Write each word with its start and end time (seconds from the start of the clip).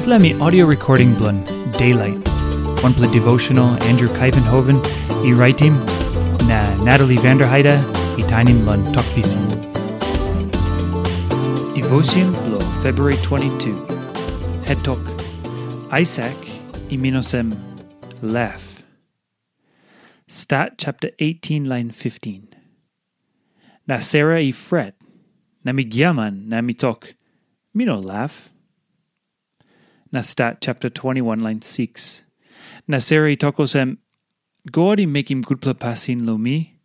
Islami 0.00 0.32
audio 0.40 0.64
recording 0.64 1.14
blun 1.14 1.44
Daylight. 1.76 2.26
One 2.82 2.94
play 2.94 3.12
devotional 3.12 3.68
Andrew 3.82 4.08
Kuyvenhoven, 4.08 4.80
e 5.26 5.34
writing 5.34 5.74
na 6.48 6.60
Natalie 6.82 7.18
Vanderheide, 7.18 7.76
e 8.16 8.22
tainim 8.24 8.64
blun 8.64 8.82
talkpisin. 8.94 9.44
Devotion 11.74 12.32
blo 12.32 12.60
February 12.80 13.18
22. 13.18 13.76
Head 14.64 14.82
talk. 14.82 15.04
Isaac 15.92 16.48
e 16.88 16.96
minosem 16.96 17.52
laugh. 18.22 18.82
Stat 20.26 20.78
chapter 20.78 21.10
18 21.18 21.68
line 21.68 21.90
15. 21.90 22.48
Na 23.86 23.98
Sarah 23.98 24.40
e 24.40 24.50
fret. 24.50 24.94
Na 25.62 25.72
mi 25.72 25.84
gyaman 25.84 26.48
na 26.48 26.62
mi 26.62 26.72
talk. 26.72 27.12
Me 27.74 27.84
no 27.84 28.00
laugh. 28.00 28.50
Nastat 30.12 30.58
chapter 30.60 30.88
21 30.88 31.38
line 31.38 31.62
6. 31.62 32.24
Naseri 32.88 33.36
tokosem 33.36 33.98
God 34.70 35.06
make 35.06 35.30
him 35.30 35.40
good 35.40 35.60
pasin 35.60 36.26
lo 36.26 36.36
mi. 36.36 36.80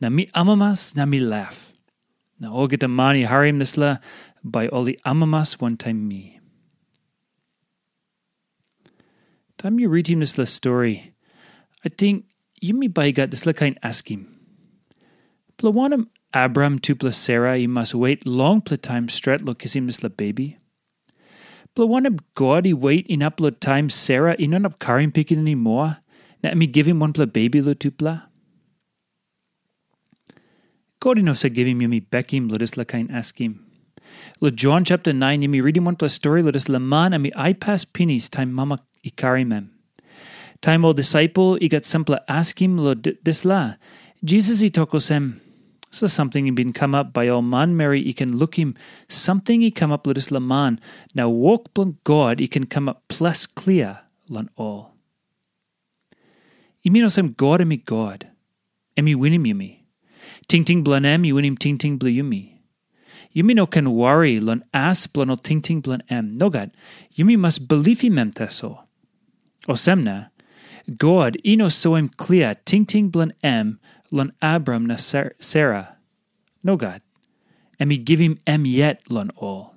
Na 0.00 0.08
mi 0.08 0.26
amamas 0.34 0.96
na 0.96 1.04
mi 1.04 1.20
laugh. 1.20 1.72
Na 2.40 2.50
oget 2.50 2.88
mani 2.90 3.22
harim 3.22 3.60
nisla 3.60 4.00
by 4.42 4.66
oli 4.68 4.98
amamas 5.06 5.60
one 5.60 5.76
time 5.76 6.08
me. 6.08 6.40
Time 9.58 9.78
you 9.78 9.88
read 9.88 10.08
him 10.08 10.20
this 10.20 10.52
story, 10.52 11.14
I 11.84 11.88
think 11.88 12.26
you 12.60 12.74
me 12.74 12.88
by 12.88 13.12
got 13.12 13.30
this 13.30 13.42
kain 13.42 13.78
ask 13.82 14.10
him. 14.10 14.38
Plawanam 15.56 16.08
Abram 16.34 16.80
tu 16.80 16.94
plus 16.96 17.16
Sarah, 17.16 17.56
you 17.56 17.68
must 17.68 17.94
wait 17.94 18.26
long 18.26 18.60
pla 18.60 18.76
time 18.76 19.08
stret 19.08 19.42
lo 19.42 19.54
kisim 19.54 19.86
this 19.86 20.00
baby. 20.16 20.58
Blawanab 21.76 22.20
God 22.34 22.66
i 22.66 22.72
wait 22.72 23.06
in 23.06 23.20
upla 23.20 23.50
time 23.60 23.90
Sarah 23.90 24.34
inon 24.36 24.64
up 24.64 24.78
karim 24.78 25.12
picking 25.12 25.38
anymore. 25.38 25.98
Na 26.42 26.54
me 26.54 26.66
give 26.66 26.88
him 26.88 27.00
one 27.00 27.12
pla 27.12 27.26
baby 27.26 27.60
lo 27.60 27.74
tupla. 27.74 28.22
God 31.00 31.18
ino 31.18 31.34
sa 31.34 31.48
give 31.48 31.66
him 31.66 31.80
yumi 31.80 32.00
bekim 32.00 32.50
lo 32.50 32.56
dis 32.56 32.78
la 32.78 32.84
kain 32.84 33.10
ask 33.10 33.38
him. 33.38 33.62
Lo 34.40 34.48
John 34.48 34.86
chapter 34.86 35.12
9 35.12 35.42
yumi 35.42 35.62
reading 35.62 35.84
one 35.84 35.96
pla 35.96 36.08
story 36.08 36.42
lo 36.42 36.50
dis 36.50 36.68
la 36.70 36.78
man 36.78 37.12
ami 37.12 37.30
I 37.36 37.52
pass 37.52 37.84
pinis 37.84 38.30
time 38.30 38.54
mama 38.54 38.80
i 39.04 39.10
carry 39.10 39.44
karimem. 39.44 39.68
Time 40.62 40.82
old 40.82 40.96
disciple 40.96 41.58
i 41.60 41.68
got 41.68 41.84
simple 41.84 42.18
ask 42.26 42.62
him 42.62 42.78
lo 42.78 42.94
la. 43.44 43.74
Jesus 44.24 44.62
i 44.62 44.68
toko 44.68 44.98
sem. 44.98 45.42
So 45.90 46.06
something 46.06 46.52
been 46.54 46.72
come 46.72 46.94
up 46.94 47.12
by 47.12 47.28
all 47.28 47.42
man 47.42 47.76
Mary, 47.76 48.02
he 48.02 48.12
can 48.12 48.36
look 48.36 48.58
him, 48.58 48.74
something 49.08 49.60
he 49.60 49.70
come 49.70 49.92
up 49.92 50.06
let 50.06 50.18
us 50.18 50.30
laman. 50.30 50.80
Now 51.14 51.28
walk 51.28 51.72
blunt 51.74 52.02
God, 52.04 52.40
he 52.40 52.48
can 52.48 52.66
come 52.66 52.88
up 52.88 53.02
plus 53.08 53.46
clear 53.46 54.00
lon 54.28 54.50
all. 54.56 54.94
Imino 56.86 57.10
sem 57.10 57.32
God 57.32 57.60
emi 57.60 57.84
God. 57.84 58.28
Am 58.96 59.06
Emi 59.06 59.14
winim 59.14 59.46
yumi. 59.46 59.80
Ting 60.48 60.64
ting 60.64 60.84
blanem, 60.84 61.26
you 61.26 61.34
win 61.34 61.44
him 61.44 61.56
ting 61.56 61.78
ting 61.78 61.98
blu 61.98 62.10
yumi. 62.10 62.58
Yumi 63.34 63.54
no 63.54 63.66
can 63.66 63.90
worry 63.92 64.38
lon 64.38 64.64
as 64.72 65.06
blan 65.06 65.30
o 65.30 65.36
ting 65.36 65.60
ting 65.60 65.80
blan 65.80 66.02
em. 66.08 66.36
No 66.36 66.48
God, 66.48 66.70
yumi 67.16 67.36
must 67.36 67.68
believe 67.68 68.02
him 68.02 68.18
em 68.18 68.30
teso. 68.30 68.84
O 69.68 69.74
semna, 69.74 70.30
God, 70.96 71.36
ino 71.44 71.68
so 71.68 71.96
em 71.96 72.08
clear 72.08 72.54
ting 72.64 72.86
ting 72.86 73.08
blan 73.08 73.32
em 73.42 73.78
lon 74.10 74.32
Abram 74.40 74.86
na 74.86 74.96
Sarah. 74.96 75.96
No 76.62 76.76
God. 76.76 77.02
Give 77.78 78.18
him 78.18 78.38
em 78.46 78.66
yet 78.66 79.02
lon 79.10 79.30
all. 79.36 79.74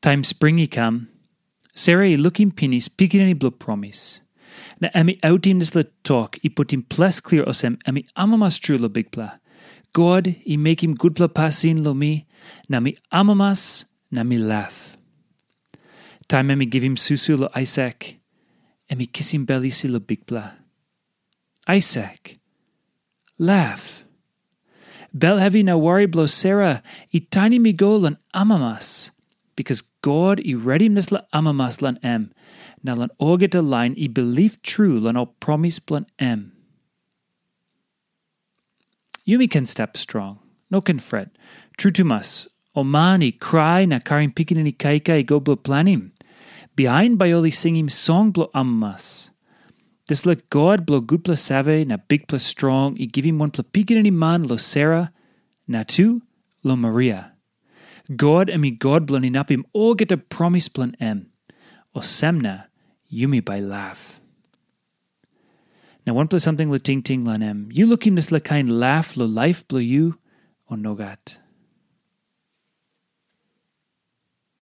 Time 0.00 0.22
spring 0.22 0.56
springy 0.56 0.66
come. 0.66 1.08
Sarah 1.74 2.16
looking 2.16 2.50
pinis 2.50 2.88
picking 2.88 3.20
any 3.20 3.34
blue 3.34 3.50
promise. 3.50 4.20
Na 4.80 4.88
emi 4.94 5.18
out 5.22 5.46
him 5.46 5.58
this 5.58 5.74
let 5.74 6.02
talk, 6.04 6.38
he 6.42 6.48
put 6.48 6.72
him 6.72 6.82
plus 6.82 7.20
clear 7.20 7.44
osem, 7.44 7.76
emi 7.82 8.06
amamas 8.16 8.60
true 8.60 8.78
lo 8.78 8.88
big 8.88 9.10
pla. 9.10 9.38
God, 9.92 10.26
he 10.42 10.56
make 10.56 10.82
him 10.82 10.94
good 10.94 11.16
pla 11.16 11.26
passin 11.26 11.82
lo 11.82 11.94
me, 11.94 12.26
na 12.68 12.80
mi 12.80 12.96
amamas, 13.12 13.84
na 14.10 14.22
mi 14.22 14.38
laugh. 14.38 14.96
Time 16.28 16.48
emi 16.48 16.68
give 16.68 16.84
him 16.84 16.96
susu 16.96 17.38
lo 17.38 17.48
Isaac, 17.56 18.18
emi 18.90 19.12
kiss 19.12 19.30
him 19.30 19.44
belly 19.44 19.70
si 19.70 19.88
lo 19.88 19.98
big 19.98 20.26
pla. 20.26 20.52
Isaac. 21.68 22.38
Laugh. 23.38 24.06
Bel 25.12 25.36
heavy 25.36 25.62
na 25.62 25.76
worry 25.76 26.06
blow 26.06 26.24
Sarah, 26.26 26.82
i 27.12 27.18
tiny 27.30 27.58
mi 27.58 27.72
go 27.72 27.96
lan 27.96 28.16
amamas, 28.34 29.10
because 29.54 29.82
God 30.00 30.40
i 30.46 30.54
ready 30.54 30.88
la 30.88 31.20
amamas 31.32 31.82
lan 31.82 31.98
em, 32.02 32.32
na 32.82 32.94
lan 32.94 33.10
orget 33.20 33.54
line 33.54 33.94
i 33.98 34.06
believe 34.06 34.60
true 34.62 34.98
lan 34.98 35.16
all 35.16 35.34
promise 35.40 35.78
blan 35.78 36.06
em. 36.18 36.52
Yumi 39.26 39.50
can 39.50 39.66
step 39.66 39.96
strong, 39.96 40.38
no 40.70 40.80
can 40.80 40.98
fret, 40.98 41.30
true 41.76 41.90
to 41.90 42.04
mas, 42.04 42.48
o 42.74 42.82
man 42.82 43.20
cry 43.40 43.84
na 43.84 43.98
karin 43.98 44.32
pikin 44.32 44.62
ni 44.62 44.72
kaika 44.72 45.18
i 45.18 45.22
go 45.22 45.38
blow 45.38 45.56
planim, 45.56 46.12
behind 46.76 47.18
by 47.18 47.30
oli 47.30 47.50
sing 47.50 47.76
him 47.76 47.90
song 47.90 48.30
blow 48.30 48.50
amamas. 48.54 49.30
This 50.08 50.24
let 50.24 50.48
God 50.48 50.86
blow 50.86 51.00
good 51.00 51.22
plus 51.22 51.42
save, 51.42 51.86
na 51.86 51.98
big 51.98 52.28
plus 52.28 52.42
strong, 52.42 52.96
i 52.98 53.04
give 53.04 53.26
him 53.26 53.38
one 53.38 53.50
plus 53.50 53.66
pikin 53.72 53.98
any 53.98 54.10
man 54.10 54.42
lo 54.42 54.56
Sarah, 54.56 55.12
na 55.66 55.84
two 55.86 56.22
lo 56.64 56.76
Maria. 56.76 57.34
God 58.16 58.48
and 58.48 58.62
me 58.62 58.70
God 58.70 59.06
blonin 59.06 59.36
up 59.36 59.50
him 59.50 59.66
all 59.74 59.94
get 59.94 60.10
a 60.10 60.16
promise 60.16 60.68
plan 60.68 60.96
em, 60.98 61.30
o 61.94 62.00
semna, 62.00 62.68
you 63.08 63.28
yumi 63.28 63.44
by 63.44 63.60
laugh. 63.60 64.22
Now 66.06 66.14
one 66.14 66.28
plus 66.28 66.42
something 66.42 66.70
lo 66.70 66.78
ting 66.78 67.02
ting 67.02 67.26
lan 67.26 67.42
em, 67.42 67.68
you 67.70 67.86
look 67.86 68.06
him 68.06 68.14
this 68.14 68.32
la 68.32 68.38
kind 68.38 68.80
laugh 68.80 69.14
lo 69.14 69.26
life 69.26 69.68
blow 69.68 69.78
you, 69.78 70.18
o 70.70 70.74
nogat. 70.74 71.36